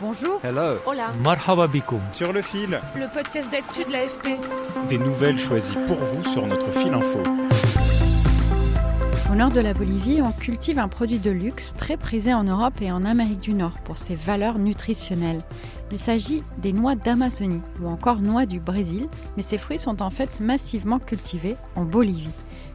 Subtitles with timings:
[0.00, 0.40] Bonjour.
[0.42, 0.78] Hello.
[0.86, 1.08] Hola.
[1.22, 1.68] Marhaba.
[2.12, 4.28] Sur le fil, Le podcast d'actu de l'AFP.
[4.88, 7.20] des nouvelles choisies pour vous sur notre fil info.
[9.30, 12.80] Au nord de la Bolivie, on cultive un produit de luxe très prisé en Europe
[12.80, 15.42] et en Amérique du Nord pour ses valeurs nutritionnelles.
[15.92, 19.06] Il s'agit des noix d'Amazonie ou encore noix du Brésil,
[19.36, 22.30] mais ces fruits sont en fait massivement cultivés en Bolivie.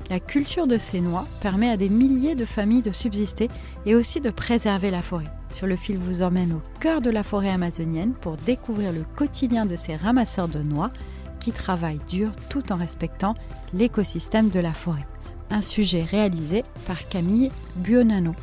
[0.09, 3.49] La culture de ces noix permet à des milliers de familles de subsister
[3.87, 5.31] et aussi de préserver la forêt.
[5.51, 9.65] Sur le fil vous emmène au cœur de la forêt amazonienne pour découvrir le quotidien
[9.65, 10.91] de ces ramasseurs de noix
[11.39, 13.33] qui travaillent dur tout en respectant
[13.73, 15.05] l'écosystème de la forêt.
[15.49, 18.33] Un sujet réalisé par Camille Buonanno.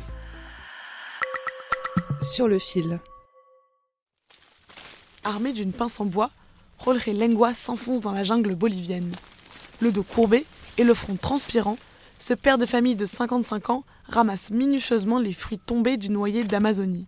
[2.21, 2.99] Sur le fil.
[5.23, 6.29] Armé d'une pince en bois,
[6.83, 9.11] Jorge Lengua s'enfonce dans la jungle bolivienne.
[9.79, 10.45] Le dos courbé
[10.77, 11.77] et le front transpirant,
[12.19, 17.05] ce père de famille de 55 ans ramasse minutieusement les fruits tombés du noyer d'Amazonie.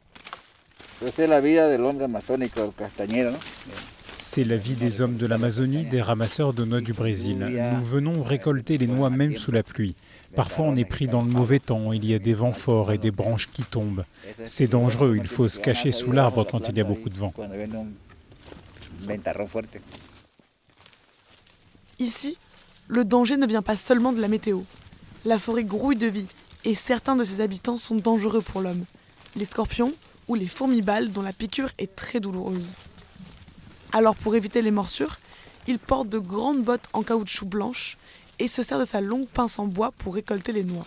[4.18, 7.38] C'est la vie des hommes de l'Amazonie, des ramasseurs de noix du Brésil.
[7.40, 9.96] Nous venons récolter les noix même sous la pluie.
[10.36, 12.98] Parfois on est pris dans le mauvais temps, il y a des vents forts et
[12.98, 14.04] des branches qui tombent.
[14.46, 17.34] C'est dangereux, il faut se cacher sous l'arbre quand il y a beaucoup de vent.
[22.00, 22.38] Ici,
[22.88, 24.62] le danger ne vient pas seulement de la météo.
[25.26, 26.28] La forêt grouille de vie
[26.66, 28.86] et certains de ses habitants sont dangereux pour l'homme.
[29.36, 29.94] Les scorpions
[30.28, 32.76] ou les fourmis-balles dont la piqûre est très douloureuse.
[33.94, 35.20] Alors pour éviter les morsures,
[35.68, 37.98] il porte de grandes bottes en caoutchouc blanche
[38.40, 40.86] et se sert de sa longue pince en bois pour récolter les noix.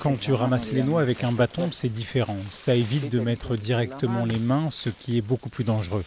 [0.00, 2.36] Quand tu ramasses les noix avec un bâton, c'est différent.
[2.50, 6.04] Ça évite de mettre directement les mains, ce qui est beaucoup plus dangereux.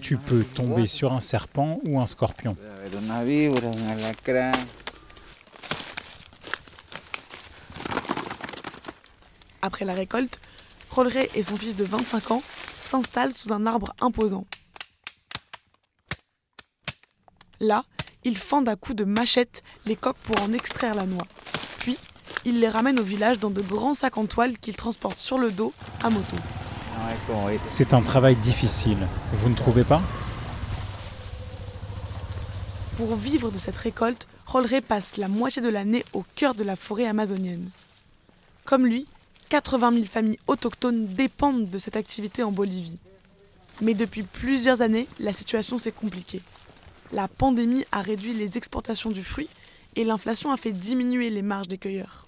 [0.00, 2.56] Tu peux tomber sur un serpent ou un scorpion.
[9.62, 10.40] Après la récolte,
[10.90, 12.42] Rolrey et son fils de 25 ans
[12.80, 14.44] s'installent sous un arbre imposant.
[17.60, 17.84] Là,
[18.24, 21.26] ils fendent à coups de machette les coques pour en extraire la noix.
[21.78, 21.98] Puis,
[22.44, 25.50] ils les ramènent au village dans de grands sacs en toile qu'ils transportent sur le
[25.50, 26.36] dos à moto.
[27.66, 28.98] C'est un travail difficile.
[29.32, 30.02] Vous ne trouvez pas?
[32.96, 36.76] Pour vivre de cette récolte, Rolrey passe la moitié de l'année au cœur de la
[36.76, 37.68] forêt amazonienne.
[38.64, 39.06] Comme lui,
[39.50, 42.98] 80 000 familles autochtones dépendent de cette activité en Bolivie.
[43.80, 46.42] Mais depuis plusieurs années, la situation s'est compliquée.
[47.12, 49.48] La pandémie a réduit les exportations du fruit
[49.96, 52.26] et l'inflation a fait diminuer les marges des cueilleurs.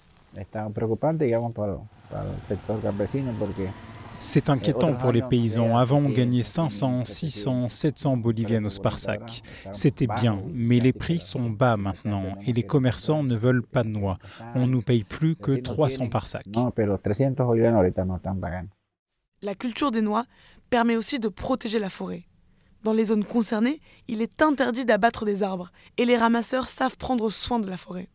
[4.19, 5.77] C'est inquiétant pour les paysans.
[5.77, 9.41] Avant, on gagnait 500, 600, 700 bolivianos par sac.
[9.71, 13.89] C'était bien, mais les prix sont bas maintenant et les commerçants ne veulent pas de
[13.89, 14.17] noix.
[14.55, 16.45] On nous paye plus que 300 par sac.
[16.47, 18.71] no, pero 300 bolivianos ahorita no están pagando.
[19.41, 20.25] La culture des noix
[20.69, 22.23] permet aussi de protéger la forêt.
[22.83, 27.29] Dans les zones concernées, il est interdit d'abattre des arbres et les ramasseurs savent prendre
[27.29, 28.07] soin de la forêt.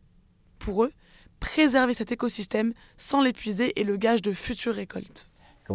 [0.59, 0.91] Pour eux,
[1.39, 5.27] préserver cet écosystème sans l'épuiser est le gage de futures récoltes.
[5.69, 5.73] De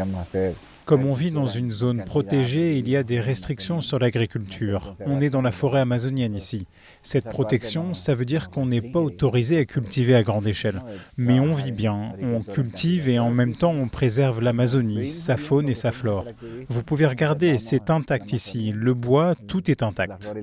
[0.00, 4.96] un Comme on vit dans une zone protégée, il y a des restrictions sur l'agriculture.
[5.04, 6.66] On est dans la forêt amazonienne ici.
[7.02, 10.80] Cette protection, ça veut dire qu'on n'est pas autorisé à cultiver à grande échelle.
[11.18, 15.68] Mais on vit bien, on cultive et en même temps on préserve l'Amazonie, sa faune
[15.68, 16.24] et sa flore.
[16.70, 18.72] Vous pouvez regarder, c'est intact ici.
[18.74, 20.34] Le bois, tout est intact.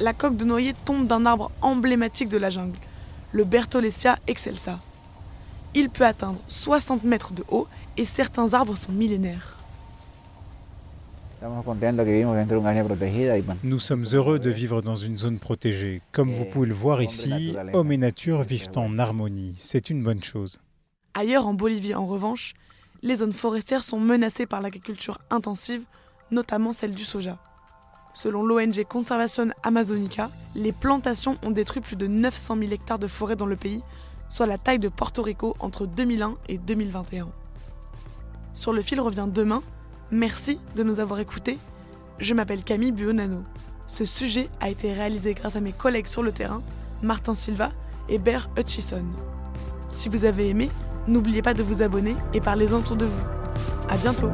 [0.00, 2.76] la coque de noyer tombe d'un arbre emblématique de la jungle,
[3.32, 4.80] le Bertholletia excelsa.
[5.74, 7.66] Il peut atteindre 60 mètres de haut
[7.96, 9.56] et certains arbres sont millénaires.
[13.64, 16.00] Nous sommes heureux de vivre dans une zone protégée.
[16.12, 19.54] Comme vous pouvez le voir ici, hommes et nature vivent en harmonie.
[19.58, 20.60] C'est une bonne chose.
[21.14, 22.54] Ailleurs en Bolivie, en revanche,
[23.02, 25.82] les zones forestières sont menacées par l'agriculture intensive,
[26.30, 27.38] notamment celle du soja.
[28.14, 33.36] Selon l'ONG Conservation Amazonica, les plantations ont détruit plus de 900 000 hectares de forêt
[33.36, 33.82] dans le pays,
[34.32, 37.28] soit la taille de Porto Rico entre 2001 et 2021.
[38.54, 39.62] Sur le fil revient demain.
[40.10, 41.58] Merci de nous avoir écoutés.
[42.18, 43.42] Je m'appelle Camille Buonanno.
[43.86, 46.62] Ce sujet a été réalisé grâce à mes collègues sur le terrain,
[47.02, 47.68] Martin Silva
[48.08, 49.04] et Bear Hutchison.
[49.90, 50.70] Si vous avez aimé,
[51.06, 53.24] n'oubliez pas de vous abonner et parlez-en autour de vous.
[53.90, 54.30] À bientôt!